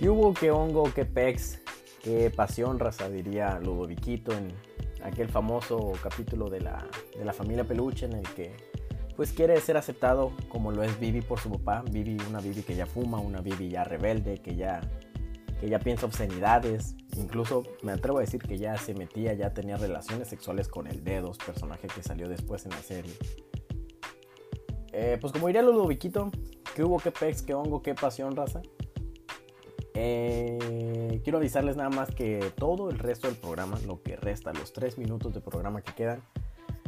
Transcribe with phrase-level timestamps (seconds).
[0.00, 0.32] ¿Qué hubo?
[0.32, 0.84] ¿Qué hongo?
[0.94, 1.60] ¿Qué pex?
[2.02, 3.10] ¿Qué pasión, raza?
[3.10, 4.48] Diría Ludoviquito en
[5.02, 6.86] aquel famoso capítulo de la,
[7.18, 8.56] de la familia Peluche en el que
[9.14, 11.84] pues quiere ser aceptado como lo es Vivi por su papá.
[11.90, 14.80] Vivi, una Vivi que ya fuma, una Vivi ya rebelde, que ya,
[15.60, 16.94] que ya piensa obscenidades.
[17.18, 21.04] Incluso me atrevo a decir que ya se metía, ya tenía relaciones sexuales con el
[21.04, 23.12] Dedos, personaje que salió después en la serie.
[24.94, 26.30] Eh, pues como diría Ludoviquito,
[26.74, 26.96] ¿qué hubo?
[26.96, 27.42] ¿Qué pex?
[27.42, 27.82] ¿Qué hongo?
[27.82, 28.62] ¿Qué pasión, raza?
[29.94, 34.72] Eh, quiero avisarles nada más que todo el resto del programa, lo que resta, los
[34.72, 36.22] 3 minutos de programa que quedan,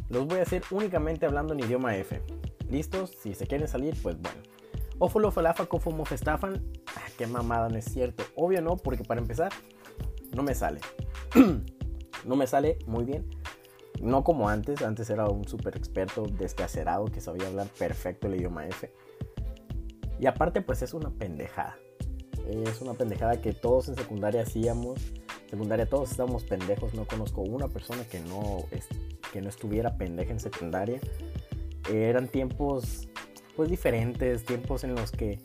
[0.09, 2.23] los voy a hacer únicamente hablando en idioma F.
[2.69, 3.17] ¿Listos?
[3.21, 4.41] Si se quieren salir, pues bueno.
[4.99, 6.63] Ófolo, falafa, cofomo, festafan.
[6.97, 8.23] Ah, qué mamada, no es cierto.
[8.37, 9.53] Obvio no, porque para empezar,
[10.35, 10.81] no me sale.
[12.25, 13.29] no me sale muy bien.
[14.01, 14.83] No como antes.
[14.83, 18.93] Antes era un super experto descacerado que sabía hablar perfecto el idioma F.
[20.21, 21.77] Y aparte, pues es una pendejada.
[22.49, 25.01] Es una pendejada que todos en secundaria hacíamos.
[25.49, 26.95] Secundaria todos estábamos pendejos.
[26.95, 28.65] No conozco una persona que no,
[29.33, 31.01] que no estuviera pendeja en secundaria.
[31.91, 33.09] eran tiempos
[33.57, 35.39] pues diferentes, tiempos en los que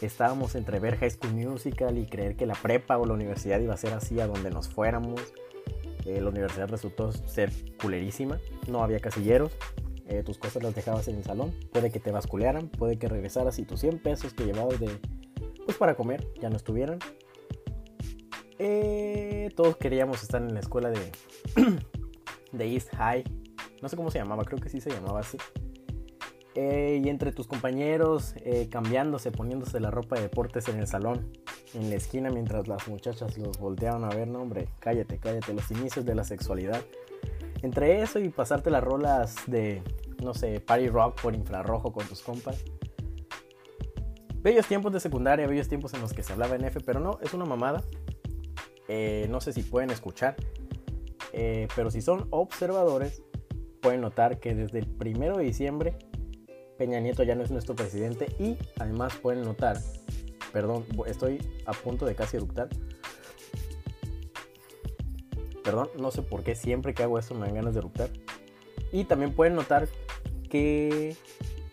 [0.00, 3.74] estábamos entre ver High School Musical y creer que la prepa o la universidad iba
[3.74, 5.20] a ser así a donde nos fuéramos.
[6.04, 7.50] Eh, la universidad resultó ser
[7.80, 9.52] culerísima, no había casilleros,
[10.06, 13.58] eh, tus cosas las dejabas en el salón, puede que te basculearan, puede que regresaras
[13.58, 14.90] y tus 100 pesos que llevabas de,
[15.64, 16.98] pues para comer ya no estuvieran.
[18.58, 21.12] Eh, todos queríamos estar en la escuela de,
[22.52, 23.24] de East High.
[23.82, 25.38] No sé cómo se llamaba, creo que sí se llamaba así.
[26.54, 31.32] Eh, y entre tus compañeros eh, cambiándose, poniéndose la ropa de deportes en el salón,
[31.74, 35.68] en la esquina, mientras las muchachas los volteaban a ver, no hombre, cállate, cállate, los
[35.72, 36.80] inicios de la sexualidad.
[37.62, 39.82] Entre eso y pasarte las rolas de,
[40.22, 42.64] no sé, party rock por infrarrojo con tus compas,
[44.44, 47.18] Bellos tiempos de secundaria, bellos tiempos en los que se hablaba en F, pero no,
[47.22, 47.82] es una mamada.
[48.88, 50.36] Eh, no sé si pueden escuchar,
[51.32, 53.22] eh, pero si son observadores,
[53.80, 55.96] pueden notar que desde el primero de diciembre
[56.76, 59.78] Peña Nieto ya no es nuestro presidente y además pueden notar,
[60.52, 62.68] perdón, estoy a punto de casi eructar.
[65.62, 68.10] Perdón, no sé por qué siempre que hago esto me dan ganas de eructar.
[68.92, 69.88] Y también pueden notar
[70.50, 71.16] que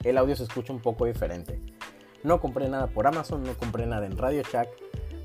[0.05, 1.59] el audio se escucha un poco diferente.
[2.23, 4.69] No compré nada por Amazon, no compré nada en Radio Shack,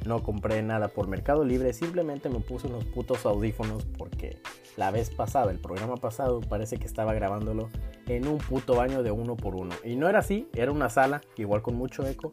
[0.06, 4.38] no compré nada por Mercado Libre, simplemente me puse unos putos audífonos porque
[4.76, 7.68] la vez pasada, el programa pasado, parece que estaba grabándolo
[8.06, 9.74] en un puto baño de uno por uno.
[9.84, 12.32] Y no era así, era una sala, igual con mucho eco,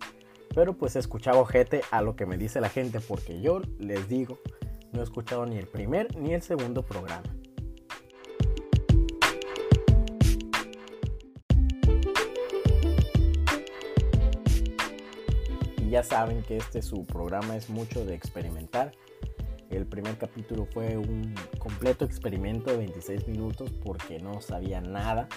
[0.54, 4.40] pero pues escuchaba ojete a lo que me dice la gente porque yo les digo,
[4.92, 7.24] no he escuchado ni el primer ni el segundo programa.
[15.94, 18.94] Ya saben que este su programa es mucho de experimentar.
[19.70, 25.28] El primer capítulo fue un completo experimento de 26 minutos porque no sabía nada.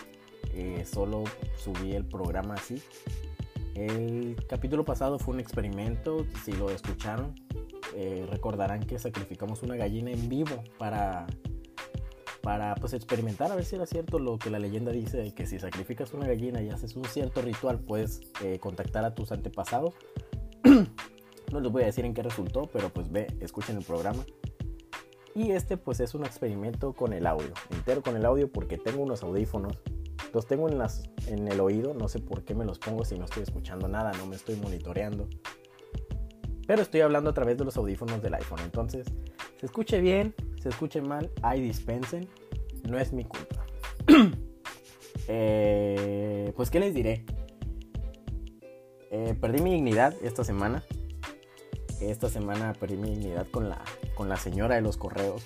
[0.55, 1.25] Eh, solo
[1.59, 2.83] subí el programa así.
[3.75, 6.25] El capítulo pasado fue un experimento.
[6.43, 7.35] Si lo escucharon,
[7.95, 11.27] eh, recordarán que sacrificamos una gallina en vivo para,
[12.41, 15.59] para pues, experimentar a ver si era cierto lo que la leyenda dice que si
[15.59, 19.93] sacrificas una gallina y haces un cierto ritual puedes eh, contactar a tus antepasados.
[21.53, 24.25] no les voy a decir en qué resultó, pero pues ve, escuchen el programa.
[25.35, 29.03] Y este pues es un experimento con el audio, entero con el audio porque tengo
[29.03, 29.79] unos audífonos.
[30.33, 33.19] Los tengo en, las, en el oído, no sé por qué me los pongo si
[33.19, 35.29] no estoy escuchando nada, no me estoy monitoreando.
[36.67, 38.61] Pero estoy hablando a través de los audífonos del iPhone.
[38.65, 39.07] Entonces,
[39.59, 42.29] se escuche bien, se escuche mal, ahí dispensen,
[42.89, 43.67] no es mi culpa.
[45.29, 47.25] Eh, pues, ¿qué les diré?
[49.11, 50.83] Eh, perdí mi dignidad esta semana.
[52.01, 53.83] Esta semana perdí mi dignidad con la,
[54.15, 55.43] con la señora de los correos.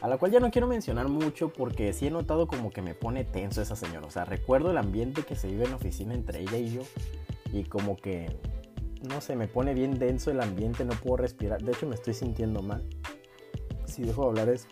[0.00, 2.94] A la cual ya no quiero mencionar mucho porque sí he notado como que me
[2.94, 4.06] pone tenso esa señora.
[4.06, 6.82] O sea, recuerdo el ambiente que se vive en la oficina entre ella y yo.
[7.52, 8.26] Y como que,
[9.08, 11.62] no sé, me pone bien denso el ambiente, no puedo respirar.
[11.62, 12.84] De hecho, me estoy sintiendo mal.
[13.86, 14.68] Si dejo de hablar es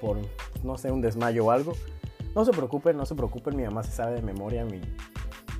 [0.00, 0.18] por,
[0.62, 1.72] no sé, un desmayo o algo.
[2.34, 4.80] No se preocupen, no se preocupen, mi mamá se sabe de memoria mi,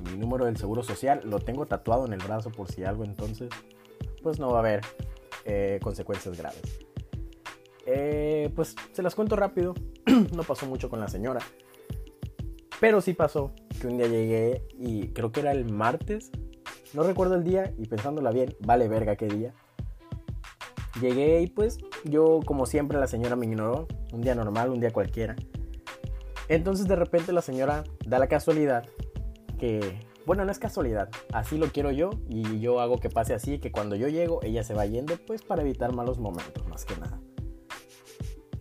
[0.01, 3.49] mi número del seguro social, lo tengo tatuado en el brazo por si algo, entonces
[4.21, 4.81] pues no va a haber
[5.45, 6.79] eh, consecuencias graves.
[7.85, 9.73] Eh, pues se las cuento rápido,
[10.35, 11.41] no pasó mucho con la señora,
[12.79, 16.31] pero sí pasó que un día llegué y creo que era el martes,
[16.93, 19.53] no recuerdo el día y pensándola bien, vale verga qué día.
[20.99, 24.91] Llegué y pues yo como siempre la señora me ignoró, un día normal, un día
[24.91, 25.35] cualquiera.
[26.47, 28.87] Entonces de repente la señora da la casualidad
[29.61, 33.59] que Bueno, no es casualidad, así lo quiero yo y yo hago que pase así,
[33.59, 36.95] que cuando yo llego ella se va yendo, pues para evitar malos momentos, más que
[36.97, 37.19] nada.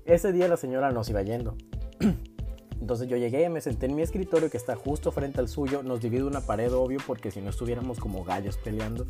[0.04, 1.56] Ese día la señora nos iba yendo.
[2.80, 6.00] Entonces yo llegué, me senté en mi escritorio que está justo frente al suyo, nos
[6.00, 9.06] divide una pared obvio porque si no estuviéramos como gallos peleando.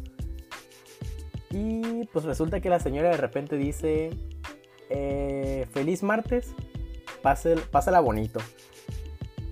[1.50, 4.10] Y pues resulta que la señora de repente dice,
[4.90, 6.54] eh, feliz martes,
[7.22, 8.40] pásala bonito.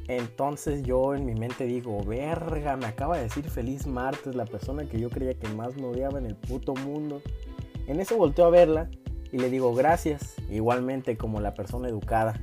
[0.08, 4.88] Entonces yo en mi mente digo, verga, me acaba de decir feliz martes la persona
[4.88, 7.20] que yo creía que más me odiaba en el puto mundo.
[7.86, 8.88] En eso volteo a verla
[9.30, 12.40] y le digo gracias, igualmente como la persona educada,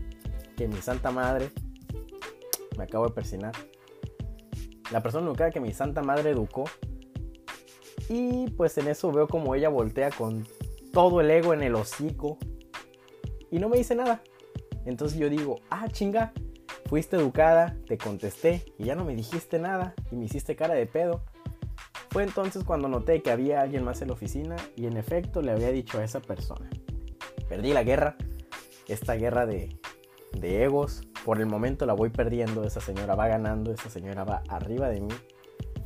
[0.55, 1.49] que mi santa madre,
[2.77, 3.53] me acabo de persinar,
[4.91, 6.65] la persona educada que mi santa madre educó.
[8.09, 10.47] Y pues en eso veo como ella voltea con
[10.93, 12.37] todo el ego en el hocico
[13.49, 14.21] y no me dice nada.
[14.85, 16.31] Entonces yo digo, ah, chinga,
[16.87, 20.85] Fuiste educada, te contesté y ya no me dijiste nada y me hiciste cara de
[20.85, 21.23] pedo.
[22.11, 25.51] Fue entonces cuando noté que había alguien más en la oficina y en efecto le
[25.51, 26.69] había dicho a esa persona.
[27.49, 28.15] Perdí la guerra,
[28.87, 29.79] esta guerra de,
[30.41, 31.01] egos.
[31.25, 35.01] Por el momento la voy perdiendo, esa señora va ganando, esa señora va arriba de
[35.01, 35.13] mí.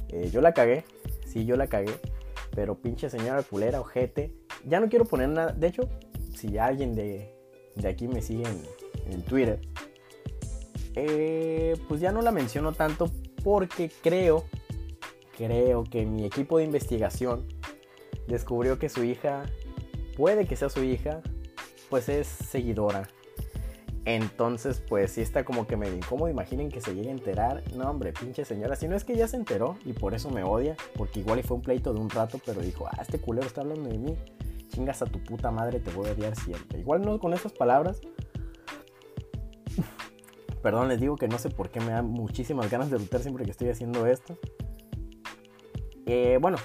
[0.09, 0.83] Eh, yo la cagué,
[1.25, 1.93] sí, yo la cagué,
[2.53, 4.33] pero pinche señora culera, ojete.
[4.65, 5.87] Ya no quiero poner nada, de hecho,
[6.35, 7.33] si alguien de,
[7.75, 8.43] de aquí me sigue
[9.07, 9.61] en Twitter,
[10.95, 13.11] eh, pues ya no la menciono tanto
[13.43, 14.45] porque creo,
[15.37, 17.47] creo que mi equipo de investigación
[18.27, 19.45] descubrió que su hija,
[20.15, 21.21] puede que sea su hija,
[21.89, 23.07] pues es seguidora.
[24.05, 26.29] Entonces, pues sí está como que medio incómodo.
[26.29, 27.63] Imaginen que se llegue a enterar.
[27.75, 28.75] No, hombre, pinche señora.
[28.75, 30.75] Si no es que ya se enteró y por eso me odia.
[30.95, 33.89] Porque igual fue un pleito de un rato, pero dijo, ah, este culero está hablando
[33.89, 34.17] de mí.
[34.69, 36.79] Chingas a tu puta madre, te voy a odiar siempre.
[36.79, 38.01] Igual no con esas palabras,
[40.61, 43.45] Perdón, les digo que no sé por qué me da muchísimas ganas de luchar siempre
[43.45, 44.37] que estoy haciendo esto.
[46.05, 46.57] Eh, bueno,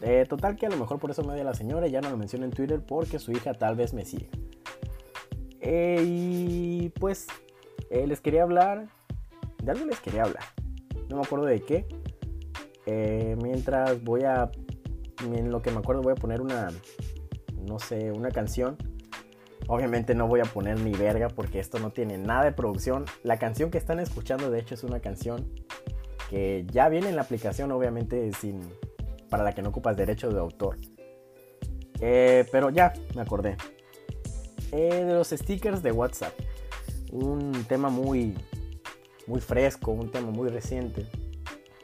[0.00, 2.16] eh, total que a lo mejor por eso me odia la señora, ya no lo
[2.16, 4.28] menciono en Twitter porque su hija tal vez me sigue.
[5.60, 7.26] Eh, y pues
[7.90, 8.88] les quería hablar,
[9.62, 10.44] de algo les quería hablar,
[11.08, 11.86] no me acuerdo de qué.
[13.42, 14.50] mientras voy a,
[15.24, 16.68] en lo que me acuerdo voy a poner una,
[17.66, 18.76] no sé, una canción
[19.72, 23.06] Obviamente no voy a poner ni verga porque esto no tiene nada de producción.
[23.22, 25.48] La canción que están escuchando de hecho es una canción
[26.28, 28.60] que ya viene en la aplicación obviamente sin
[29.30, 30.76] para la que no ocupas derecho de autor.
[32.00, 33.56] Eh, pero ya, me acordé.
[34.72, 36.34] Eh, de los stickers de WhatsApp.
[37.10, 38.36] Un tema muy,
[39.26, 41.06] muy fresco, un tema muy reciente.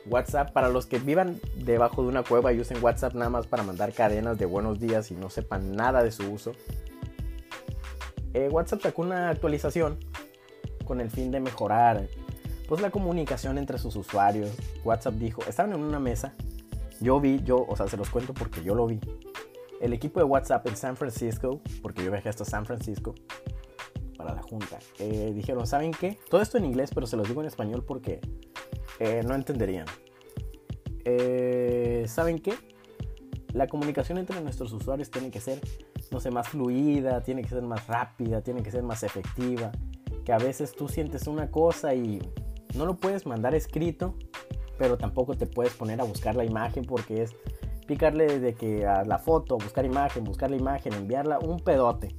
[0.05, 3.63] WhatsApp, para los que vivan debajo de una cueva y usen WhatsApp nada más para
[3.63, 6.53] mandar cadenas de buenos días y no sepan nada de su uso,
[8.35, 9.99] eh, WhatsApp sacó una actualización
[10.85, 12.09] con el fin de mejorar
[12.69, 14.51] pues la comunicación entre sus usuarios.
[14.85, 16.35] WhatsApp dijo, estaban en una mesa,
[17.01, 19.01] yo vi, yo, o sea, se los cuento porque yo lo vi.
[19.81, 23.15] El equipo de WhatsApp en San Francisco, porque yo viajé hasta San Francisco
[24.17, 26.19] para la junta, eh, dijeron, ¿saben qué?
[26.29, 28.21] Todo esto en inglés, pero se los digo en español porque
[28.99, 29.87] eh, no entenderían.
[32.07, 32.53] ¿Saben qué?
[33.55, 35.61] La comunicación entre nuestros usuarios tiene que ser
[36.11, 39.73] no sé, más fluida, tiene que ser más rápida, tiene que ser más efectiva.
[40.25, 42.21] Que a veces tú sientes una cosa y
[42.75, 44.15] no lo puedes mandar escrito,
[44.79, 47.35] pero tampoco te puedes poner a buscar la imagen porque es
[47.87, 52.15] picarle desde que a la foto, buscar imagen, buscar la imagen, enviarla, un pedote.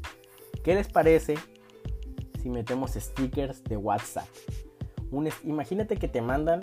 [0.63, 1.35] ¿Qué les parece
[2.41, 4.27] si metemos stickers de WhatsApp?
[5.43, 6.61] imagínate que te mandan,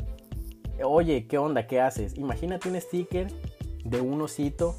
[0.84, 1.66] oye, ¿qué onda?
[1.66, 2.16] ¿Qué haces?
[2.16, 3.26] Imagínate un sticker
[3.84, 4.76] de un osito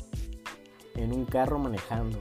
[0.96, 2.20] en un carro manejando.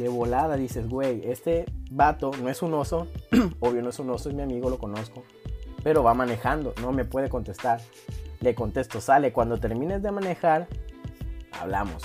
[0.00, 3.06] De volada dices, güey, este vato no es un oso,
[3.60, 5.24] obvio no es un oso, es mi amigo, lo conozco,
[5.82, 7.82] pero va manejando, no me puede contestar.
[8.40, 10.68] Le contesto, sale, cuando termines de manejar,
[11.52, 12.02] hablamos.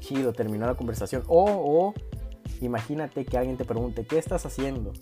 [0.00, 1.22] Chido, terminó la conversación.
[1.28, 1.94] O, o,
[2.60, 4.92] imagínate que alguien te pregunte, ¿qué estás haciendo?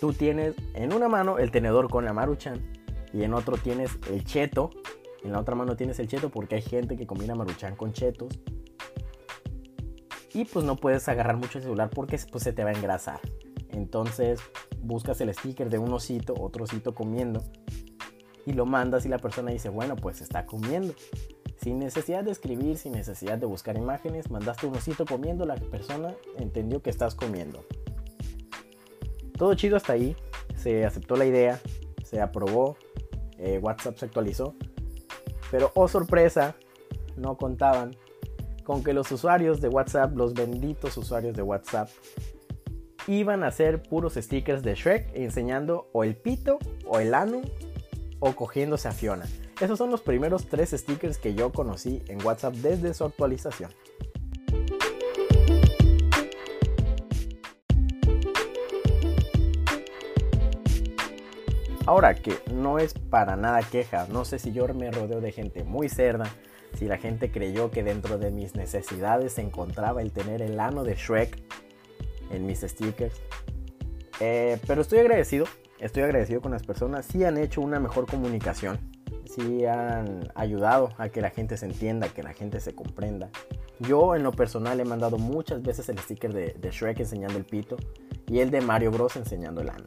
[0.00, 2.60] Tú tienes en una mano el tenedor con la maruchan
[3.14, 4.68] y en otro tienes el cheto.
[5.24, 8.38] En la otra mano tienes el cheto porque hay gente que combina maruchan con chetos
[10.32, 13.20] y pues no puedes agarrar mucho el celular porque pues, se te va a engrasar.
[13.70, 14.40] Entonces
[14.80, 17.42] buscas el sticker de un osito, otro osito comiendo
[18.46, 20.94] y lo mandas y la persona dice, bueno, pues está comiendo.
[21.60, 26.14] Sin necesidad de escribir, sin necesidad de buscar imágenes, mandaste un osito comiendo, la persona
[26.38, 27.64] entendió que estás comiendo.
[29.36, 30.16] Todo chido hasta ahí,
[30.56, 31.60] se aceptó la idea,
[32.04, 32.78] se aprobó,
[33.36, 34.54] eh, WhatsApp se actualizó,
[35.50, 36.56] pero oh sorpresa,
[37.16, 37.96] no contaban
[38.68, 41.88] con que los usuarios de WhatsApp, los benditos usuarios de WhatsApp,
[43.06, 47.40] iban a hacer puros stickers de Shrek enseñando o el pito o el ano
[48.18, 49.24] o cogiéndose a Fiona.
[49.58, 53.70] Esos son los primeros tres stickers que yo conocí en WhatsApp desde su actualización.
[61.86, 65.64] Ahora que no es para nada queja, no sé si yo me rodeo de gente
[65.64, 66.30] muy cerda,
[66.78, 70.84] si la gente creyó que dentro de mis necesidades se encontraba el tener el ano
[70.84, 71.36] de Shrek
[72.30, 73.20] en mis stickers.
[74.20, 75.46] Eh, pero estoy agradecido,
[75.80, 78.78] estoy agradecido con las personas, si han hecho una mejor comunicación,
[79.24, 83.28] si han ayudado a que la gente se entienda, que la gente se comprenda.
[83.80, 87.44] Yo en lo personal he mandado muchas veces el sticker de, de Shrek enseñando el
[87.44, 87.76] pito
[88.28, 89.86] y el de Mario Bros enseñando el ano.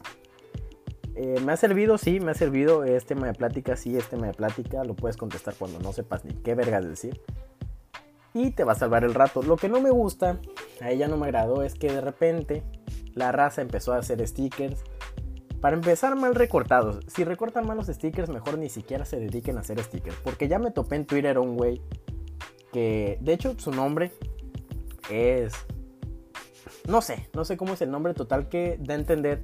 [1.15, 2.83] Eh, me ha servido, sí, me ha servido.
[2.83, 4.83] Es tema de plática, sí, es tema de plática.
[4.83, 7.21] Lo puedes contestar cuando no sepas ni qué vergas decir.
[8.33, 9.41] Y te va a salvar el rato.
[9.41, 10.39] Lo que no me gusta,
[10.79, 12.63] a ella no me agradó, es que de repente
[13.13, 14.83] la raza empezó a hacer stickers.
[15.59, 16.99] Para empezar, mal recortados.
[17.07, 20.15] Si recortan mal los stickers, mejor ni siquiera se dediquen a hacer stickers.
[20.23, 21.81] Porque ya me topé en Twitter un güey
[22.71, 24.11] que, de hecho, su nombre
[25.09, 25.53] es...
[26.87, 29.43] No sé, no sé cómo es el nombre total que da a entender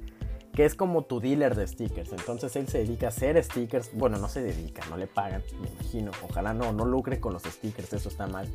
[0.58, 2.10] que es como tu dealer de stickers.
[2.10, 3.90] Entonces él se dedica a hacer stickers.
[3.94, 6.10] Bueno, no se dedica, no le pagan, me imagino.
[6.28, 8.48] Ojalá no, no lucre con los stickers, eso está mal.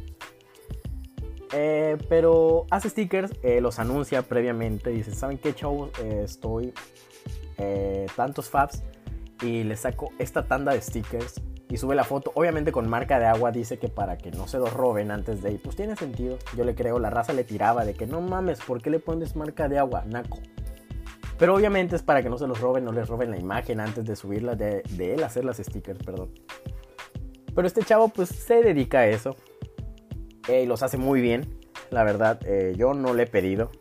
[1.53, 4.89] Eh, pero hace stickers, eh, los anuncia previamente.
[4.89, 5.91] Dice, ¿saben qué, chavos?
[6.01, 6.73] Eh, estoy
[8.17, 8.83] tantos fabs
[9.41, 13.27] y le saco esta tanda de stickers y sube la foto, obviamente con marca de
[13.27, 15.61] agua, dice que para que no se los roben antes de ir.
[15.61, 18.81] Pues tiene sentido, yo le creo, la raza le tiraba de que no mames, ¿por
[18.81, 20.03] qué le pones marca de agua?
[20.05, 20.39] Naco.
[21.37, 24.05] Pero obviamente es para que no se los roben, no les roben la imagen antes
[24.05, 26.31] de subirla, de, él hacer las stickers, perdón.
[27.55, 29.35] Pero este chavo pues se dedica a eso.
[30.47, 31.59] Y los hace muy bien.
[31.89, 33.71] La verdad, eh, yo no le he pedido.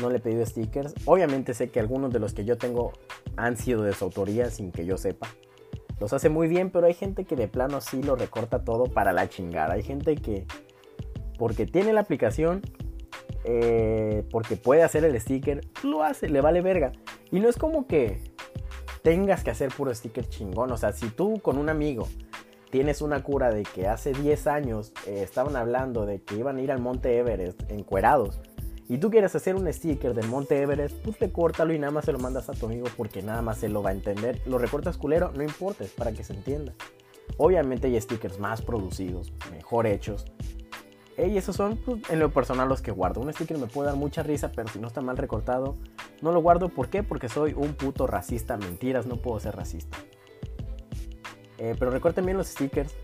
[0.00, 0.94] No le he pedido stickers.
[1.04, 2.92] Obviamente sé que algunos de los que yo tengo
[3.36, 5.28] han sido de su autoría sin que yo sepa.
[6.02, 9.12] Los hace muy bien, pero hay gente que de plano sí lo recorta todo para
[9.12, 9.74] la chingada.
[9.74, 10.46] Hay gente que,
[11.38, 12.62] porque tiene la aplicación,
[13.44, 16.92] eh, porque puede hacer el sticker, lo hace, le vale verga.
[17.30, 18.20] Y no es como que
[19.02, 20.70] tengas que hacer puro sticker chingón.
[20.72, 22.08] O sea, si tú con un amigo
[22.70, 26.62] tienes una cura de que hace 10 años eh, estaban hablando de que iban a
[26.62, 28.40] ir al Monte Everest encuerados
[28.88, 32.04] y tú quieres hacer un sticker del Monte Everest, pues le córtalo y nada más
[32.04, 34.42] se lo mandas a tu amigo porque nada más se lo va a entender.
[34.44, 36.74] Lo recortas culero, no importa, es para que se entienda.
[37.38, 40.26] Obviamente hay stickers más producidos, mejor hechos,
[41.18, 43.20] y esos son pues, en lo personal los que guardo.
[43.20, 45.76] Un sticker me puede dar mucha risa, pero si no está mal recortado,
[46.20, 46.68] no lo guardo.
[46.68, 47.02] ¿Por qué?
[47.02, 48.56] Porque soy un puto racista.
[48.56, 49.98] Mentiras, no puedo ser racista.
[51.58, 52.94] Eh, pero recorten bien los stickers.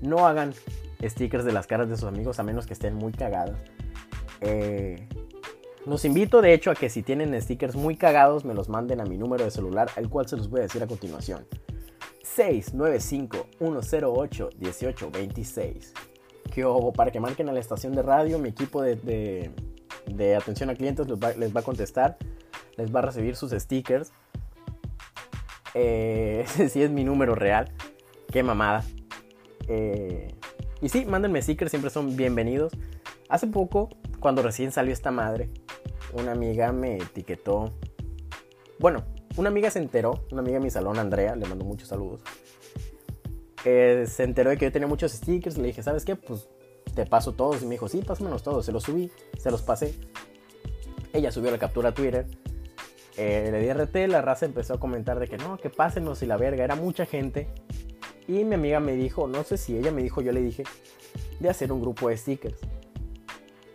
[0.00, 0.54] No hagan
[1.02, 3.58] stickers de las caras de sus amigos a menos que estén muy cagadas.
[4.40, 5.08] Eh,
[5.84, 9.04] los invito de hecho a que si tienen stickers muy cagados me los manden a
[9.04, 11.44] mi número de celular, al cual se los voy a decir a continuación.
[12.22, 13.46] 695
[16.52, 19.50] 108 1826 que para que marquen a la estación de radio, mi equipo de,
[20.36, 22.16] atención a clientes les va, a contestar,
[22.76, 24.12] les va a recibir sus stickers.
[25.74, 27.72] Eh, ese sí es mi número real,
[28.30, 28.84] qué mamada.
[29.68, 30.34] Eh,
[30.80, 32.72] y sí, mándenme stickers, siempre son bienvenidos.
[33.28, 33.88] Hace poco,
[34.20, 35.50] cuando recién salió esta madre,
[36.12, 37.72] una amiga me etiquetó.
[38.78, 39.04] Bueno,
[39.36, 42.22] una amiga se enteró, una amiga de mi salón, Andrea, le mando muchos saludos
[43.62, 45.58] se enteró de que yo tenía muchos stickers.
[45.58, 46.16] Le dije, ¿sabes qué?
[46.16, 46.48] Pues
[46.94, 47.62] te paso todos.
[47.62, 48.66] Y me dijo, sí, pásamelos todos.
[48.66, 49.94] Se los subí, se los pasé.
[51.12, 52.26] Ella subió la captura a Twitter.
[53.16, 56.26] Eh, le di RT, la raza empezó a comentar de que no, que pásenos y
[56.26, 56.64] la verga.
[56.64, 57.48] Era mucha gente.
[58.26, 60.64] Y mi amiga me dijo, no sé si ella me dijo, yo le dije,
[61.40, 62.58] de hacer un grupo de stickers.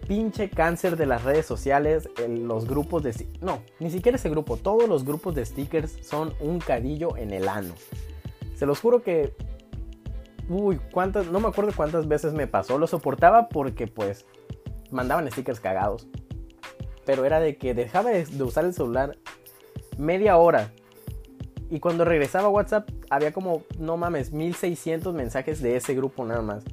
[0.07, 3.27] Pinche cáncer de las redes sociales, los grupos de...
[3.41, 7.49] No, ni siquiera ese grupo, todos los grupos de stickers son un cadillo en el
[7.49, 7.73] ano.
[8.55, 9.33] Se los juro que
[10.49, 12.77] uy, cuántas, no me acuerdo cuántas veces me pasó.
[12.77, 14.25] Lo soportaba porque pues
[14.91, 16.07] mandaban stickers cagados.
[17.05, 19.17] Pero era de que dejaba de, usar el celular
[19.97, 20.71] media hora.
[21.69, 26.41] Y cuando regresaba a WhatsApp había como, no mames, 1600 mensajes de ese grupo nada
[26.41, 26.63] más.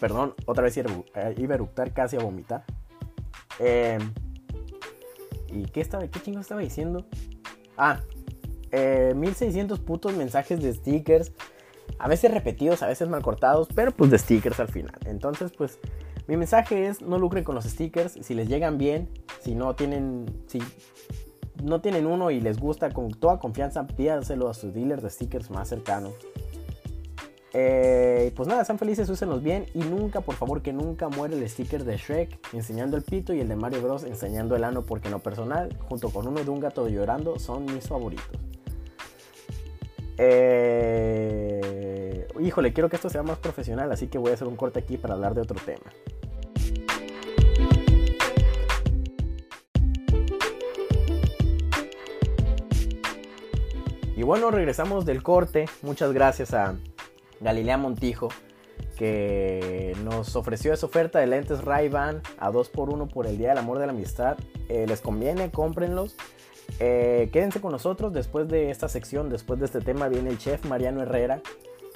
[0.00, 2.64] Perdón, otra vez iba a eructar casi a vomitar.
[3.58, 4.12] Em,
[5.48, 7.06] ¿Y qué, estaba, qué chingo estaba diciendo?
[7.78, 8.00] Ah,
[8.72, 11.32] 1600 eh, putos mensajes de stickers.
[11.98, 14.98] A veces repetidos, a veces mal cortados, pero pues de stickers al final.
[15.04, 15.78] Entonces, pues
[16.26, 18.18] mi mensaje es no lucren con los stickers.
[18.20, 19.08] Si les llegan bien,
[19.40, 20.60] si no tienen, si
[21.62, 25.50] no tienen uno y les gusta con toda confianza, pídanselo a su dealer de stickers
[25.50, 26.12] más cercano.
[27.58, 31.48] Eh, pues nada, sean felices, úsenlos bien y nunca, por favor, que nunca muere el
[31.48, 35.08] sticker de Shrek enseñando el pito y el de Mario Bros enseñando el ano, porque
[35.08, 38.55] en lo personal, junto con uno de un gato llorando, son mis favoritos.
[40.18, 41.60] Eh,
[42.40, 44.96] híjole, quiero que esto sea más profesional, así que voy a hacer un corte aquí
[44.96, 45.92] para hablar de otro tema.
[54.16, 55.66] Y bueno, regresamos del corte.
[55.82, 56.76] Muchas gracias a
[57.40, 58.28] Galilea Montijo
[58.96, 63.78] que nos ofreció esa oferta de lentes Ray-Ban a 2x1 por el Día del Amor
[63.78, 64.38] de la Amistad.
[64.68, 66.16] Eh, les conviene, cómprenlos.
[66.78, 70.64] Eh, quédense con nosotros después de esta sección, después de este tema viene el chef
[70.66, 71.40] Mariano Herrera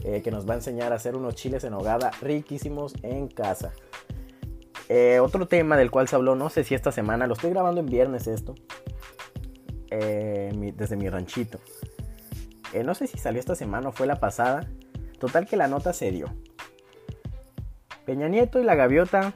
[0.05, 3.73] eh, que nos va a enseñar a hacer unos chiles en hogada riquísimos en casa.
[5.21, 7.87] otro tema del cual se habló, no sé si esta semana, lo estoy grabando en
[7.87, 8.55] viernes esto,
[9.91, 11.59] desde mi ranchito.
[12.85, 14.69] no sé si salió esta semana o fue la pasada.
[15.19, 16.33] Total que la nota se dio.
[18.07, 19.35] Peña Nieto y la gaviota.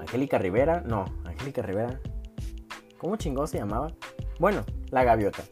[0.00, 0.82] Angélica Rivera.
[0.84, 2.00] No, Angélica Rivera.
[2.98, 3.92] ¿Cómo chingón se llamaba?
[4.38, 5.42] Bueno, la gaviota.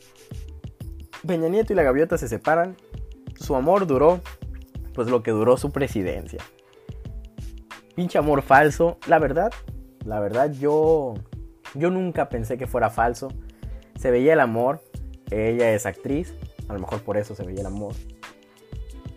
[1.27, 2.77] Peña Nieto y la gaviota se separan.
[3.37, 4.21] Su amor duró,
[4.95, 6.43] pues lo que duró su presidencia.
[7.95, 8.99] Pinche amor falso.
[9.07, 9.53] La verdad,
[10.05, 11.15] la verdad yo,
[11.75, 13.29] yo nunca pensé que fuera falso.
[13.99, 14.81] Se veía el amor.
[15.31, 16.35] Ella es actriz.
[16.69, 17.95] A lo mejor por eso se veía el amor.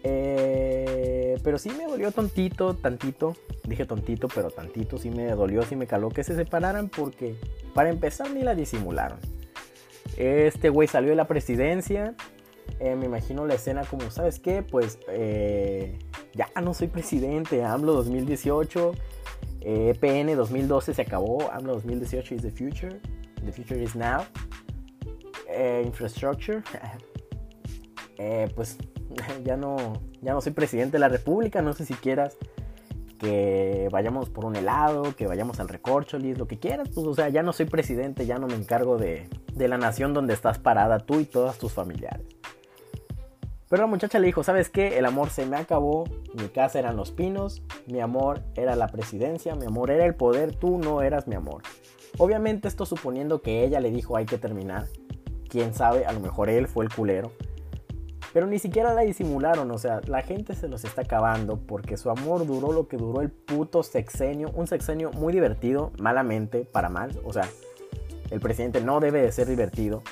[0.04, 3.36] Eh, pero sí me dolió tontito, tantito.
[3.68, 4.98] Dije tontito, pero tantito.
[4.98, 7.36] Sí me dolió, sí me caló que se separaran porque,
[7.74, 9.20] para empezar, ni la disimularon.
[10.18, 12.16] Este güey salió de la presidencia.
[12.80, 14.64] Eh, me imagino la escena como, ¿sabes qué?
[14.64, 16.00] Pues eh,
[16.34, 17.64] ya no soy presidente.
[17.64, 18.94] AMLO 2018.
[19.62, 21.52] EPN 2012 se acabó.
[21.52, 23.00] AMLO 2018 is the future.
[23.44, 24.26] The future is now.
[25.84, 26.64] infrastructure.
[28.56, 28.78] pues
[29.44, 32.38] ya no, ya no soy presidente de la República, no sé si quieras
[33.18, 37.30] que vayamos por un helado, que vayamos al recorcholis, lo que quieras, pues o sea,
[37.30, 41.00] ya no soy presidente, ya no me encargo de, de la nación donde estás parada
[41.00, 42.26] tú y todos tus familiares.
[43.68, 44.98] Pero la muchacha le dijo, ¿sabes qué?
[44.98, 46.04] El amor se me acabó,
[46.34, 50.56] mi casa eran los pinos, mi amor era la presidencia, mi amor era el poder,
[50.56, 51.64] tú no eras mi amor.
[52.18, 54.88] Obviamente esto suponiendo que ella le dijo hay que terminar,
[55.50, 57.32] quién sabe, a lo mejor él fue el culero.
[58.36, 62.10] Pero ni siquiera la disimularon, o sea, la gente se los está acabando porque su
[62.10, 67.18] amor duró lo que duró el puto sexenio, un sexenio muy divertido, malamente, para mal,
[67.24, 67.48] o sea,
[68.32, 70.04] el presidente no debe de ser divertido.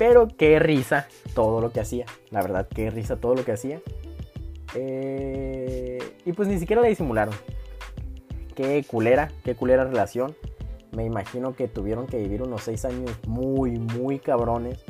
[0.00, 3.80] Pero qué risa todo lo que hacía, la verdad, qué risa todo lo que hacía.
[4.74, 7.36] Eh, y pues ni siquiera la disimularon.
[8.56, 10.34] Qué culera, qué culera relación.
[10.90, 14.84] Me imagino que tuvieron que vivir unos seis años muy, muy cabrones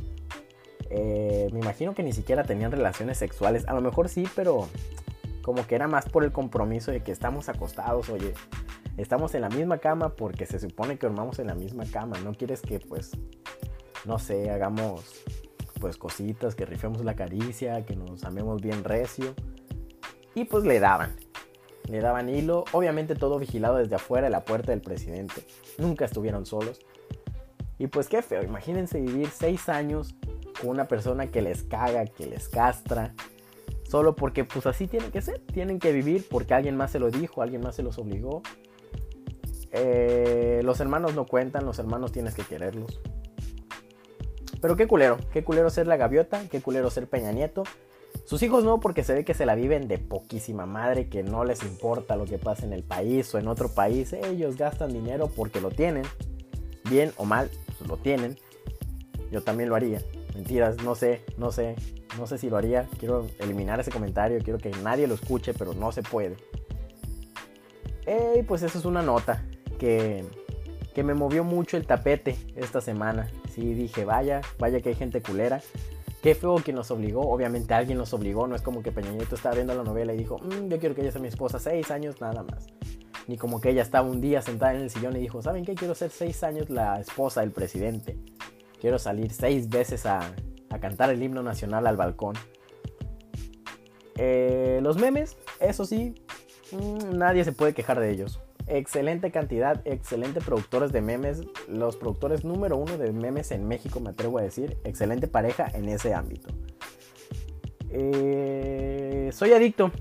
[0.95, 3.67] eh, me imagino que ni siquiera tenían relaciones sexuales.
[3.67, 4.69] A lo mejor sí, pero
[5.41, 8.35] como que era más por el compromiso de que estamos acostados, oye,
[8.99, 12.19] estamos en la misma cama porque se supone que dormamos en la misma cama.
[12.23, 13.13] No quieres que, pues,
[14.05, 15.25] no sé, hagamos
[15.81, 19.35] pues cositas, que rifemos la caricia, que nos amemos bien recio.
[20.35, 21.17] Y pues le daban.
[21.89, 22.65] Le daban hilo.
[22.73, 25.43] Obviamente todo vigilado desde afuera de la puerta del presidente.
[25.79, 26.81] Nunca estuvieron solos.
[27.79, 28.45] Y pues qué feo.
[28.45, 30.15] Imagínense vivir seis años
[30.63, 33.15] una persona que les caga, que les castra,
[33.89, 37.11] solo porque pues así tienen que ser, tienen que vivir porque alguien más se lo
[37.11, 38.43] dijo, alguien más se los obligó.
[39.73, 43.01] Eh, los hermanos no cuentan, los hermanos tienes que quererlos.
[44.61, 47.65] Pero qué culero, qué culero ser la gaviota, qué culero ser Peña Nieto.
[48.25, 51.45] Sus hijos no, porque se ve que se la viven de poquísima madre, que no
[51.45, 54.13] les importa lo que pasa en el país o en otro país.
[54.13, 56.05] Ellos gastan dinero porque lo tienen.
[56.89, 58.39] Bien o mal, pues lo tienen.
[59.31, 60.01] Yo también lo haría.
[60.35, 61.77] Mentiras, no sé, no sé,
[62.19, 62.89] no sé si lo haría.
[62.99, 66.37] Quiero eliminar ese comentario, quiero que nadie lo escuche, pero no se puede.
[68.39, 69.45] Y pues eso es una nota
[69.79, 70.25] que,
[70.95, 73.29] que me movió mucho el tapete esta semana.
[73.55, 75.61] Sí, dije, vaya, vaya que hay gente culera.
[76.23, 79.35] Qué feo que nos obligó, obviamente alguien nos obligó, no es como que Peña Nieto
[79.35, 81.91] estaba viendo la novela y dijo, mm, yo quiero que ella sea mi esposa seis
[81.91, 82.69] años nada más.
[83.27, 85.75] Ni como que ella estaba un día sentada en el sillón y dijo, ¿saben qué?
[85.75, 88.17] Quiero ser seis años la esposa del presidente.
[88.83, 90.35] Quiero salir seis veces a,
[90.81, 92.35] cantar el himno nacional al balcón.
[94.17, 96.17] Eh, los memes, eso sí,
[96.73, 98.41] mm, nadie se puede quejar de ellos.
[98.67, 101.43] Excelente cantidad, excelente productores de memes.
[101.69, 104.77] Los productores número uno de memes en México, me atrevo a decir.
[104.83, 106.49] Excelente pareja en ese ámbito.
[107.89, 109.93] Eh, soy adicto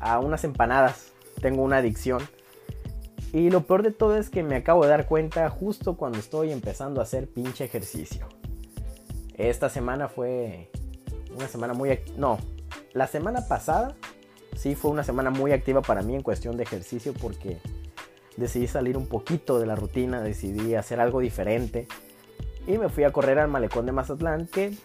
[0.00, 1.12] a unas empanadas.
[1.40, 2.22] Tengo una adicción.
[3.32, 6.52] Y lo peor de todo es que me acabo de dar cuenta justo cuando estoy
[6.52, 8.28] empezando a hacer pinche ejercicio.
[9.34, 10.70] Esta semana fue
[11.34, 11.98] una semana muy...
[12.16, 12.38] No,
[12.92, 13.96] la semana pasada
[14.54, 17.58] sí fue una semana muy activa para mí en cuestión de ejercicio porque
[18.36, 21.88] decidí salir un poquito de la rutina, decidí hacer algo diferente.
[22.66, 24.76] Y me fui a correr al malecón de Mazatlán, que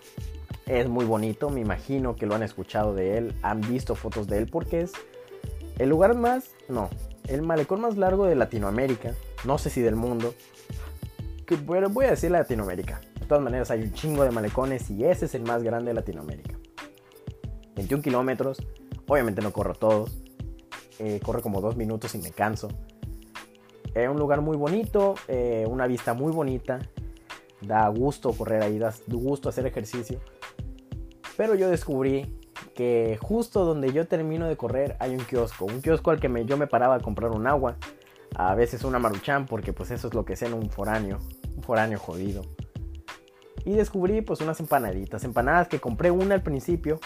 [0.65, 4.37] es muy bonito, me imagino que lo han escuchado de él, han visto fotos de
[4.39, 4.93] él, porque es
[5.77, 6.89] el lugar más, no,
[7.27, 9.13] el malecón más largo de Latinoamérica,
[9.45, 10.33] no sé si del mundo,
[11.45, 13.01] que bueno, voy a decir Latinoamérica.
[13.19, 15.95] De todas maneras hay un chingo de malecones y ese es el más grande de
[15.95, 16.57] Latinoamérica.
[17.75, 18.57] 21 kilómetros,
[19.07, 20.17] obviamente no corro todos,
[20.99, 22.69] eh, corro como dos minutos y me canso.
[23.93, 26.79] Es un lugar muy bonito, eh, una vista muy bonita,
[27.61, 30.19] da gusto correr ahí, da gusto hacer ejercicio.
[31.35, 32.37] Pero yo descubrí
[32.77, 36.45] que justo donde yo termino de correr hay un kiosco, un kiosco al que me,
[36.45, 37.75] yo me paraba a comprar un agua,
[38.35, 41.17] a veces una maruchan, porque pues eso es lo que es en un foráneo,
[41.55, 42.43] un foráneo jodido.
[43.65, 46.99] Y descubrí pues unas empanaditas, empanadas que compré una al principio.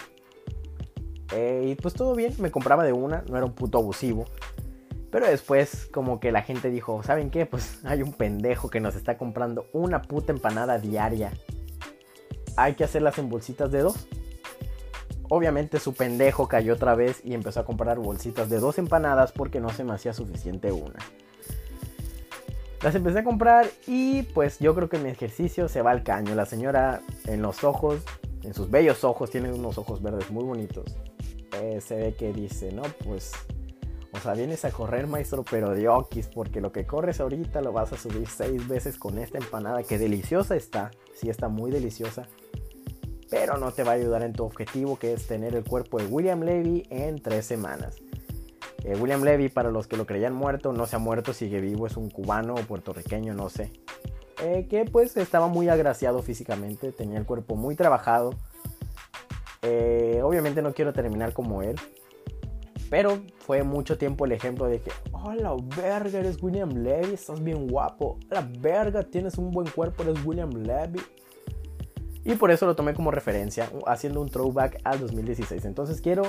[1.32, 4.26] Eh, y pues todo bien, me compraba de una, no era un puto abusivo.
[5.10, 7.46] Pero después como que la gente dijo, ¿saben qué?
[7.46, 11.32] Pues hay un pendejo que nos está comprando una puta empanada diaria.
[12.58, 14.06] Hay que hacerlas en bolsitas de dos.
[15.34, 19.60] Obviamente su pendejo cayó otra vez y empezó a comprar bolsitas de dos empanadas porque
[19.60, 20.98] no se me hacía suficiente una.
[22.82, 26.34] Las empecé a comprar y pues yo creo que mi ejercicio se va al caño.
[26.34, 28.02] La señora en los ojos,
[28.42, 30.94] en sus bellos ojos, tiene unos ojos verdes muy bonitos.
[31.62, 33.32] Eh, se ve que dice, no, pues,
[34.12, 37.72] o sea, vienes a correr maestro, pero de okis, porque lo que corres ahorita lo
[37.72, 42.28] vas a subir seis veces con esta empanada, que deliciosa está, sí está muy deliciosa
[43.32, 46.04] pero no te va a ayudar en tu objetivo que es tener el cuerpo de
[46.04, 47.96] William Levy en tres semanas.
[48.84, 51.86] Eh, William Levy, para los que lo creían muerto, no se ha muerto, sigue vivo,
[51.86, 53.72] es un cubano o puertorriqueño, no sé.
[54.42, 58.34] Eh, que pues estaba muy agraciado físicamente, tenía el cuerpo muy trabajado.
[59.62, 61.76] Eh, obviamente no quiero terminar como él,
[62.90, 67.66] pero fue mucho tiempo el ejemplo de que, oh verga, eres William Levy, estás bien
[67.66, 71.00] guapo, la verga, tienes un buen cuerpo, eres William Levy.
[72.24, 75.64] Y por eso lo tomé como referencia, haciendo un throwback al 2016.
[75.64, 76.22] Entonces quiero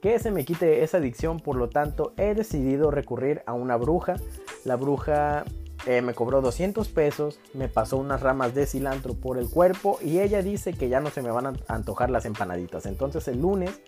[0.00, 4.16] que se me quite esa adicción, por lo tanto he decidido recurrir a una bruja.
[4.64, 5.44] La bruja
[5.86, 10.20] eh, me cobró 200 pesos, me pasó unas ramas de cilantro por el cuerpo y
[10.20, 12.86] ella dice que ya no se me van a antojar las empanaditas.
[12.86, 13.80] Entonces el lunes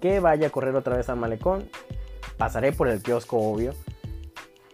[0.00, 1.68] que vaya a correr otra vez al malecón,
[2.36, 3.72] pasaré por el kiosco obvio.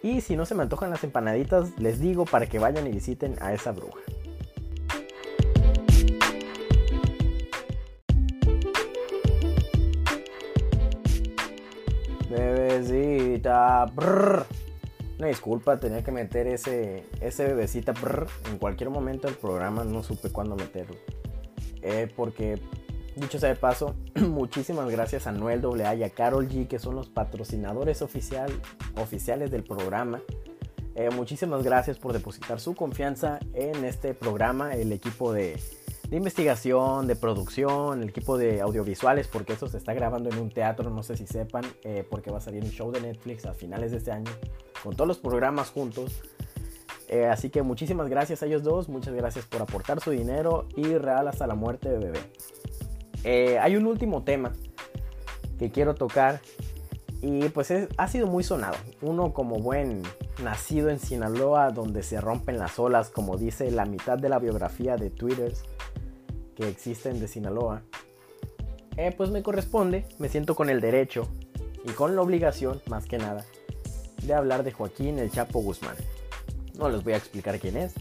[0.03, 3.35] Y si no se me antojan las empanaditas, les digo para que vayan y visiten
[3.39, 3.99] a esa bruja.
[13.85, 17.93] Una disculpa, tenía que meter ese, ese bebecita
[18.49, 19.83] en cualquier momento del programa.
[19.83, 20.95] No supe cuándo meterlo.
[21.83, 22.59] Eh, porque,
[23.15, 26.95] dicho sea de paso, muchísimas gracias a Noel AA y a Carol G, que son
[26.95, 28.51] los patrocinadores oficial,
[28.95, 30.21] oficiales del programa.
[30.95, 35.57] Eh, muchísimas gracias por depositar su confianza en este programa, el equipo de
[36.11, 40.49] de investigación, de producción, el equipo de audiovisuales, porque eso se está grabando en un
[40.49, 43.53] teatro, no sé si sepan, eh, porque va a salir un show de Netflix a
[43.53, 44.29] finales de este año,
[44.83, 46.21] con todos los programas juntos.
[47.07, 50.83] Eh, así que muchísimas gracias a ellos dos, muchas gracias por aportar su dinero y
[50.97, 52.19] real hasta la muerte de bebé.
[53.23, 54.51] Eh, hay un último tema
[55.59, 56.41] que quiero tocar
[57.21, 58.75] y pues ha sido muy sonado.
[59.01, 60.01] Uno como buen
[60.43, 64.97] nacido en Sinaloa donde se rompen las olas, como dice la mitad de la biografía
[64.97, 65.53] de Twitter,
[66.61, 67.81] que existen de Sinaloa,
[68.95, 71.27] eh, pues me corresponde, me siento con el derecho
[71.83, 73.45] y con la obligación, más que nada,
[74.21, 75.95] de hablar de Joaquín el Chapo Guzmán.
[76.77, 77.93] No les voy a explicar quién es.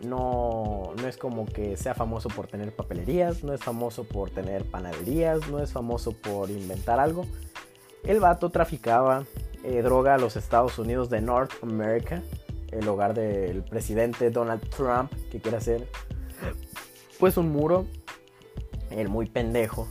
[0.00, 4.64] No, no es como que sea famoso por tener papelerías, no es famoso por tener
[4.64, 7.26] panaderías, no es famoso por inventar algo.
[8.02, 9.24] El vato traficaba
[9.62, 12.22] eh, droga a los Estados Unidos de North America,
[12.70, 15.86] el hogar del presidente Donald Trump, que quiere hacer
[17.18, 17.86] pues un muro,
[18.90, 19.88] el muy pendejo.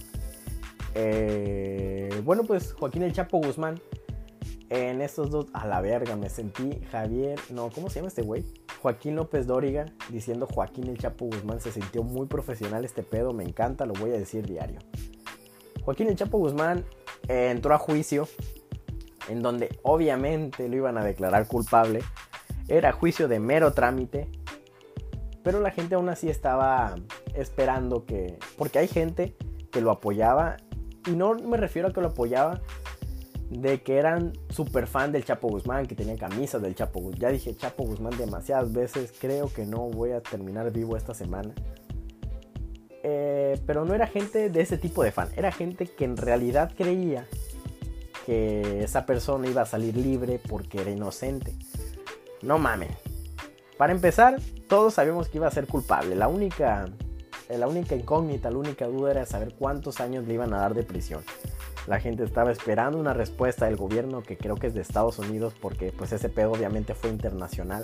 [0.96, 3.80] Eh, bueno, pues Joaquín el Chapo Guzmán.
[4.70, 8.44] En estos dos, a la verga, me sentí Javier, no, ¿cómo se llama este güey?
[8.82, 11.62] Joaquín López Dóriga diciendo Joaquín el Chapo Guzmán.
[11.62, 14.80] Se sintió muy profesional este pedo, me encanta, lo voy a decir diario.
[15.84, 16.86] Joaquín el Chapo Guzmán
[17.28, 18.28] entró a juicio,
[19.30, 22.02] en donde obviamente lo iban a declarar culpable.
[22.68, 24.28] Era juicio de mero trámite,
[25.44, 26.96] pero la gente aún así estaba
[27.34, 28.38] esperando que...
[28.58, 29.36] Porque hay gente
[29.72, 30.58] que lo apoyaba.
[31.06, 32.62] Y no me refiero a que lo apoyaba
[33.50, 37.20] de que eran super fan del Chapo Guzmán, que tenían camisas del Chapo Guzmán.
[37.20, 41.54] Ya dije Chapo Guzmán demasiadas veces, creo que no voy a terminar vivo esta semana.
[43.04, 46.72] Eh, pero no era gente de ese tipo de fan, era gente que en realidad
[46.76, 47.28] creía
[48.26, 51.54] que esa persona iba a salir libre porque era inocente.
[52.42, 52.90] No mamen,
[53.78, 56.16] Para empezar, todos sabíamos que iba a ser culpable.
[56.16, 56.86] La única,
[57.58, 60.84] la única incógnita, la única duda era saber cuántos años le iban a dar de
[60.84, 61.22] prisión.
[61.88, 65.54] La gente estaba esperando una respuesta del gobierno que creo que es de Estados Unidos
[65.60, 67.84] porque pues ese pedo obviamente fue internacional.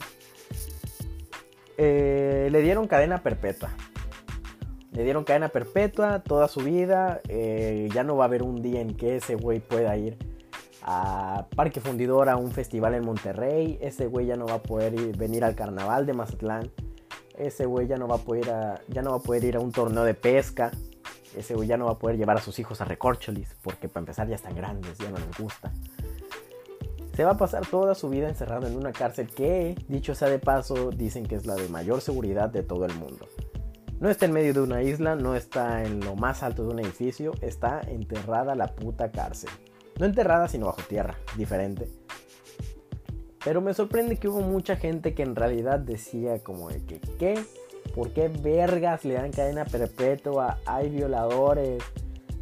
[1.78, 3.70] Eh, le dieron cadena perpetua.
[4.92, 7.22] Le dieron cadena perpetua toda su vida.
[7.28, 10.18] Eh, ya no va a haber un día en que ese güey pueda ir
[10.82, 13.78] a Parque Fundidor a un festival en Monterrey.
[13.82, 16.72] Ese güey ya no va a poder venir al carnaval de Mazatlán.
[17.40, 20.72] Ese güey ya no va a poder ir a un torneo de pesca
[21.36, 24.02] ese güey ya no va a poder llevar a sus hijos a recorcholis, porque para
[24.02, 25.72] empezar ya están grandes, ya no les gusta.
[27.16, 30.40] Se va a pasar toda su vida encerrado en una cárcel que, dicho sea de
[30.40, 33.28] paso, dicen que es la de mayor seguridad de todo el mundo.
[34.00, 36.80] No está en medio de una isla, no está en lo más alto de un
[36.80, 39.50] edificio, está enterrada la puta cárcel.
[40.00, 41.90] No enterrada, sino bajo tierra, diferente.
[43.50, 47.44] Pero me sorprende que hubo mucha gente que en realidad decía como de que, ¿qué?
[47.96, 50.60] ¿Por qué vergas le dan cadena perpetua?
[50.68, 51.82] Hay violadores,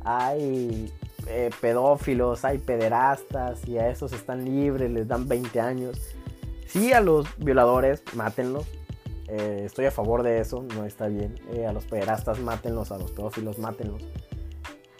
[0.03, 0.91] hay
[1.27, 5.97] eh, pedófilos, hay pederastas y a esos están libres, les dan 20 años.
[6.65, 8.65] Sí, a los violadores, mátenlos.
[9.29, 11.35] Eh, estoy a favor de eso, no está bien.
[11.53, 14.03] Eh, a los pederastas, mátenlos, a los pedófilos, mátenlos.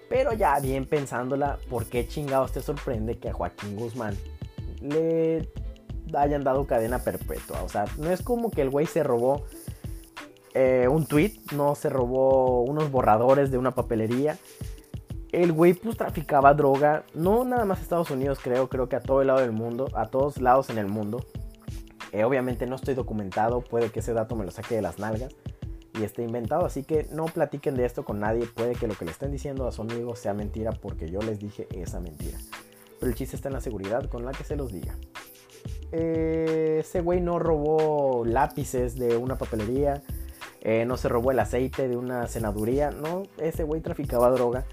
[0.07, 4.15] Pero ya bien pensándola, ¿por qué chingados te sorprende que a Joaquín Guzmán
[4.79, 5.49] le
[6.15, 7.61] hayan dado cadena perpetua?
[7.63, 9.43] O sea, no es como que el güey se robó
[10.53, 14.37] eh, un tweet, no se robó unos borradores de una papelería.
[15.31, 19.01] El güey pues traficaba droga, no nada más a Estados Unidos creo, creo que a
[19.01, 21.23] todo el lado del mundo, a todos lados en el mundo.
[22.11, 25.35] Eh, obviamente no estoy documentado, puede que ese dato me lo saque de las nalgas
[25.93, 29.05] y esté inventado, así que no platiquen de esto con nadie, puede que lo que
[29.05, 32.37] le estén diciendo a su amigo sea mentira porque yo les dije esa mentira.
[32.99, 34.95] Pero el chiste está en la seguridad con la que se los diga.
[35.91, 40.01] Eh, ese güey no robó lápices de una papelería,
[40.61, 44.65] eh, no se robó el aceite de una senaduría, no, ese güey traficaba droga.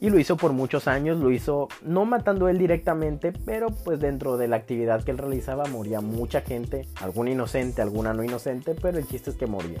[0.00, 4.36] Y lo hizo por muchos años, lo hizo no matando él directamente, pero pues dentro
[4.36, 8.98] de la actividad que él realizaba moría mucha gente, alguna inocente, alguna no inocente, pero
[8.98, 9.80] el chiste es que moría.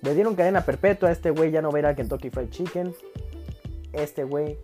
[0.00, 2.94] Le dieron cadena perpetua, este güey ya no verá a Kentucky Fried Chicken.
[3.92, 4.56] Este güey,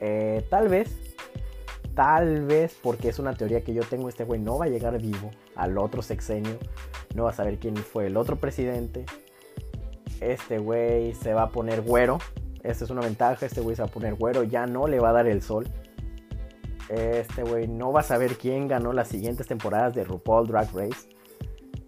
[0.00, 0.90] eh, tal vez,
[1.94, 5.00] tal vez, porque es una teoría que yo tengo, este güey no va a llegar
[5.00, 6.58] vivo al otro sexenio
[7.14, 9.04] no va a saber quién fue el otro presidente.
[10.20, 12.18] Este güey se va a poner güero.
[12.62, 15.10] Esta es una ventaja, este güey se va a poner güero, ya no le va
[15.10, 15.66] a dar el sol.
[16.88, 21.08] Este güey no va a saber quién ganó las siguientes temporadas de RuPaul Drag Race.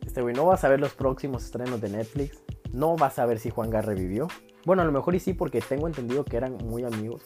[0.07, 2.43] Este güey no va a saber los próximos estrenos de Netflix.
[2.73, 4.29] No va a saber si Juan Gar revivió.
[4.65, 7.23] Bueno, a lo mejor y sí, porque tengo entendido que eran muy amigos.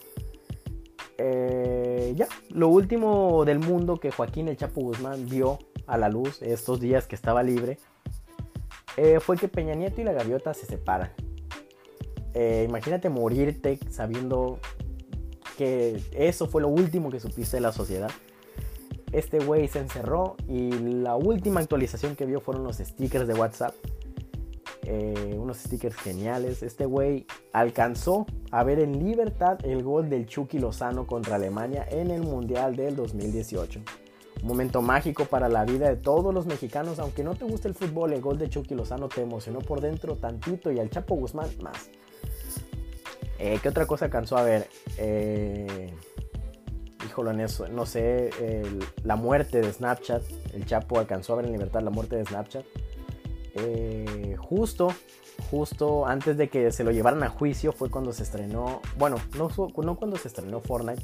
[1.17, 1.76] Eh,
[2.15, 6.79] ya, lo último del mundo que Joaquín el Chapo Guzmán vio a la luz estos
[6.79, 7.77] días que estaba libre
[8.97, 11.11] eh, fue que Peña Nieto y la gaviota se separan.
[12.33, 14.59] Eh, imagínate morirte sabiendo
[15.57, 18.11] que eso fue lo último que supiste de la sociedad.
[19.11, 23.73] Este güey se encerró y la última actualización que vio fueron los stickers de WhatsApp.
[24.89, 26.63] Eh, unos stickers geniales.
[26.63, 32.09] Este güey alcanzó a ver en libertad el gol del Chucky Lozano contra Alemania en
[32.09, 33.81] el Mundial del 2018.
[34.41, 36.99] Un momento mágico para la vida de todos los mexicanos.
[36.99, 40.15] Aunque no te guste el fútbol, el gol de Chucky Lozano te emocionó por dentro
[40.15, 41.89] tantito y al Chapo Guzmán más.
[43.39, 44.69] Eh, ¿Qué otra cosa alcanzó a ver?
[44.97, 45.91] Eh,
[47.05, 48.29] híjole, en eso, no sé,
[49.03, 50.23] la muerte de Snapchat.
[50.53, 52.63] El Chapo alcanzó a ver en libertad la muerte de Snapchat.
[53.59, 54.89] Eh, justo,
[55.49, 59.49] justo antes de que se lo llevaran a juicio fue cuando se estrenó, bueno, no,
[59.83, 61.03] no cuando se estrenó Fortnite,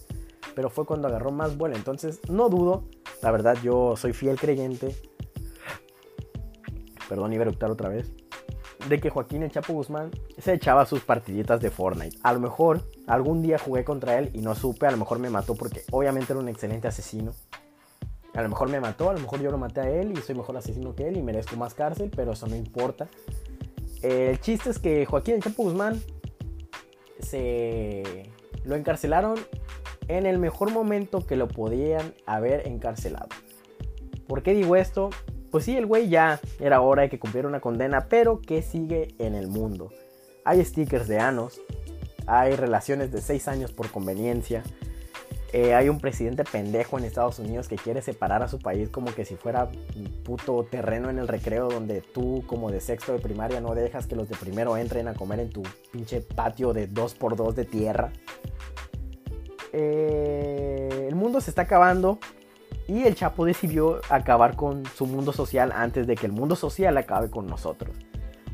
[0.55, 1.75] pero fue cuando agarró más vuelo.
[1.75, 2.85] Entonces, no dudo,
[3.21, 4.95] la verdad, yo soy fiel creyente.
[7.09, 8.11] Perdón, iba a eructar otra vez.
[8.89, 12.17] De que Joaquín el Chapo Guzmán se echaba sus partiditas de Fortnite.
[12.21, 15.29] A lo mejor algún día jugué contra él y no supe, a lo mejor me
[15.29, 17.33] mató porque obviamente era un excelente asesino.
[18.33, 20.35] A lo mejor me mató, a lo mejor yo lo maté a él y soy
[20.35, 23.07] mejor asesino que él y merezco más cárcel, pero eso no importa.
[24.01, 26.01] El chiste es que Joaquín Chapo Guzmán
[27.19, 28.29] se
[28.65, 29.39] lo encarcelaron
[30.07, 33.29] en el mejor momento que lo podían haber encarcelado.
[34.27, 35.09] ¿Por qué digo esto?
[35.51, 39.09] Pues sí, el güey ya era hora de que cumpliera una condena, pero ¿qué sigue
[39.19, 39.91] en el mundo?
[40.43, 41.61] Hay stickers de anos,
[42.25, 44.63] hay relaciones de 6 años por conveniencia,
[45.53, 49.13] eh, hay un presidente pendejo en Estados Unidos que quiere separar a su país como
[49.13, 49.69] que si fuera
[50.23, 54.15] puto terreno en el recreo donde tú como de sexto de primaria no dejas que
[54.15, 55.61] los de primero entren a comer en tu
[55.91, 58.11] pinche patio de 2x2 de tierra.
[59.73, 62.17] Eh, el mundo se está acabando.
[62.87, 66.97] Y el Chapo decidió acabar con su mundo social antes de que el mundo social
[66.97, 67.95] acabe con nosotros.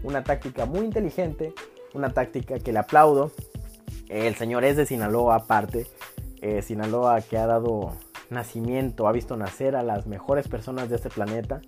[0.04, 1.54] Una táctica muy inteligente,
[1.94, 3.32] una táctica que le aplaudo.
[4.08, 5.88] El señor es de Sinaloa aparte.
[6.42, 7.94] Eh, Sinaloa que ha dado
[8.30, 11.62] nacimiento, ha visto nacer a las mejores personas de este planeta.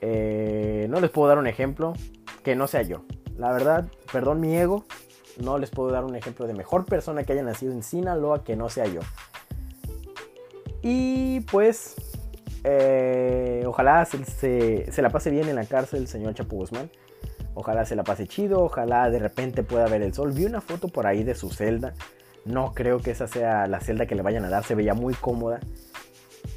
[0.00, 1.94] Eh, no les puedo dar un ejemplo
[2.42, 3.04] que no sea yo.
[3.36, 4.84] La verdad, perdón mi ego,
[5.42, 8.56] no les puedo dar un ejemplo de mejor persona que haya nacido en Sinaloa que
[8.56, 9.00] no sea yo.
[10.82, 11.94] Y pues,
[12.62, 16.90] eh, ojalá se, la pase bien en la cárcel el señor Chapo Guzmán.
[17.54, 20.32] Ojalá se la pase chido, ojalá de repente pueda ver el sol.
[20.32, 21.94] Vi una foto por ahí de su celda.
[22.44, 25.14] No creo que esa sea la celda que le vayan a dar, se veía muy
[25.14, 25.60] cómoda.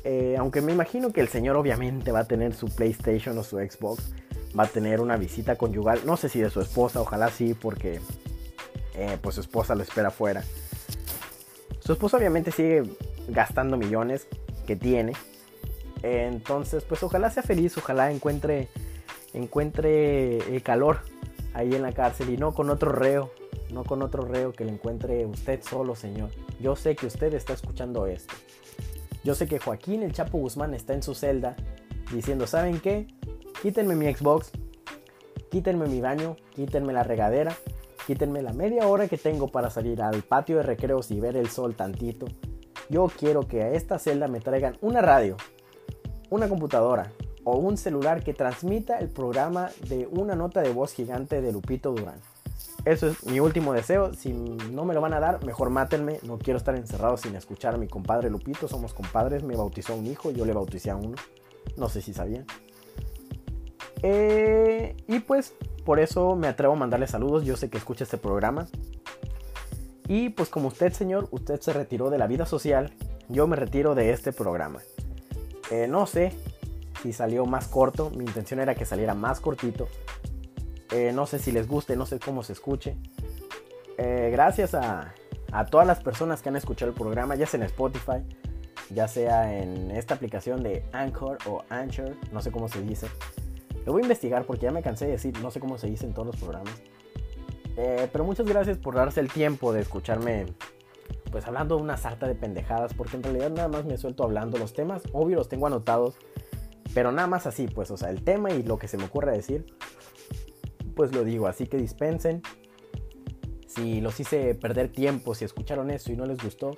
[0.04, 3.58] Eh, aunque me imagino que el señor obviamente va a tener su PlayStation o su
[3.58, 4.13] Xbox.
[4.58, 6.02] Va a tener una visita conyugal.
[6.06, 8.00] No sé si de su esposa, ojalá sí, porque
[8.95, 10.43] eh, pues su esposa lo espera afuera.
[11.80, 12.84] Su esposa obviamente sigue
[13.28, 14.28] gastando millones
[14.65, 15.13] que tiene.
[16.04, 18.67] Entonces, pues ojalá sea feliz, ojalá encuentre,
[19.34, 21.00] encuentre el calor
[21.54, 23.32] ahí en la cárcel y no con otro reo,
[23.71, 26.30] no con otro reo que le encuentre usted solo, señor.
[26.60, 28.34] Yo sé que usted está escuchando esto.
[29.23, 31.56] Yo sé que Joaquín el Chapo Guzmán está en su celda
[32.13, 33.08] diciendo, ¿saben qué?
[33.62, 34.51] Quítenme mi Xbox,
[35.51, 37.56] quítenme mi baño, quítenme la regadera,
[38.08, 41.49] Quítenme la media hora que tengo para salir al patio de recreos y ver el
[41.49, 42.25] sol tantito.
[42.89, 45.36] Yo quiero que a esta celda me traigan una radio,
[46.30, 47.12] una computadora
[47.43, 51.91] o un celular que transmita el programa de una nota de voz gigante de Lupito
[51.91, 52.21] Durán.
[52.86, 54.13] Eso es mi último deseo.
[54.13, 56.20] Si no me lo van a dar, mejor mátenme.
[56.24, 58.68] No quiero estar encerrado sin escuchar a mi compadre Lupito.
[58.68, 59.44] Somos compadres.
[59.44, 60.32] Me bautizó un hijo.
[60.32, 61.16] Yo le bauticé a uno.
[61.76, 62.46] No sé si sabían.
[64.04, 65.54] Eh, y pues
[65.86, 67.44] por eso me atrevo a mandarle saludos.
[67.44, 68.68] Yo sé que escucha este programa.
[70.08, 72.94] Y pues como usted, señor, usted se retiró de la vida social,
[73.28, 74.80] yo me retiro de este programa.
[75.70, 76.32] Eh, no sé
[77.04, 79.88] si salió más corto, mi intención era que saliera más cortito.
[80.91, 82.97] Eh, no sé si les guste, no sé cómo se escuche.
[83.97, 85.13] Eh, gracias a,
[85.71, 88.23] todas las personas que han escuchado el programa, ya sea en Spotify,
[88.89, 93.08] ya sea en esta aplicación de Anchor o Anchor, no sé cómo se dice.
[93.86, 96.06] Lo voy a investigar porque ya me cansé de decir, no sé cómo se dice
[96.06, 96.73] en todos los programas.
[97.78, 100.45] Eh, pero muchas gracias por darse el tiempo de escucharme,
[101.32, 104.58] pues hablando una sarta de pendejadas, porque en realidad nada más me suelto hablando.
[104.58, 106.15] Los temas, obvio, los tengo anotados,
[106.93, 109.32] pero nada más así, pues, o sea, el tema y lo que se me ocurre
[109.32, 109.65] decir,
[110.98, 111.48] pues lo digo.
[111.48, 112.42] Así que dispensen.
[113.68, 116.78] Si los hice perder tiempo, si escucharon eso y no les gustó,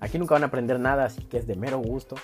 [0.00, 2.16] aquí nunca van a aprender nada, así que es de mero gusto.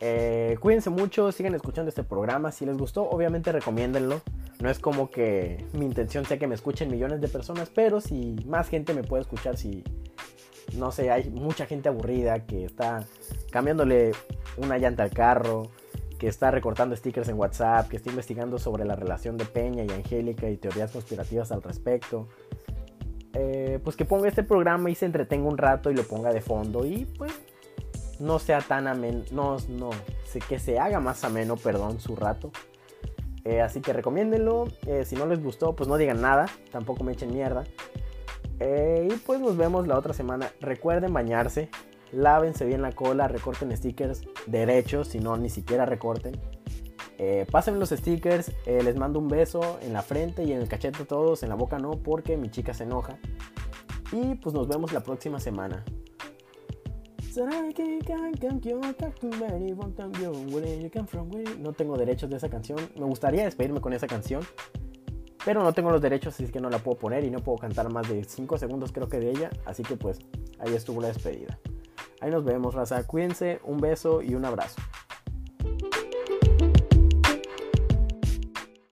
[0.00, 2.52] Eh, cuídense mucho, sigan escuchando este programa.
[2.52, 4.22] Si les gustó, obviamente recomiéndenlo.
[4.60, 8.36] No es como que mi intención sea que me escuchen millones de personas, pero si
[8.46, 9.82] más gente me puede escuchar, si
[10.76, 13.04] no sé, hay mucha gente aburrida que está
[13.50, 14.12] cambiándole
[14.58, 15.70] una llanta al carro,
[16.20, 19.90] que está recortando stickers en WhatsApp, que está investigando sobre la relación de Peña y
[19.90, 22.28] Angélica y teorías conspirativas al respecto.
[23.32, 26.42] Eh, pues que ponga este programa y se entretenga un rato y lo ponga de
[26.42, 27.32] fondo y pues
[28.18, 29.90] no sea tan ameno, no, no,
[30.46, 32.52] que se haga más ameno, perdón, su rato.
[33.44, 34.68] Eh, así que recomiéndenlo.
[34.86, 37.64] Eh, si no les gustó, pues no digan nada, tampoco me echen mierda.
[38.60, 40.50] Y pues nos vemos la otra semana.
[40.60, 41.70] Recuerden bañarse,
[42.12, 46.38] lávense bien la cola, recorten stickers derechos, si no, ni siquiera recorten.
[47.50, 51.42] pásenme los stickers, les mando un beso en la frente y en el cachete todos,
[51.42, 53.18] en la boca no, porque mi chica se enoja.
[54.12, 55.84] Y pues nos vemos la próxima semana.
[61.60, 62.78] No tengo derechos de esa canción.
[62.96, 64.42] Me gustaría despedirme con esa canción.
[65.44, 67.90] Pero no tengo los derechos, así que no la puedo poner y no puedo cantar
[67.92, 69.50] más de 5 segundos creo que de ella.
[69.64, 70.18] Así que pues
[70.58, 71.58] ahí estuvo la despedida.
[72.20, 73.06] Ahí nos vemos, raza.
[73.06, 74.80] Cuídense, un beso y un abrazo.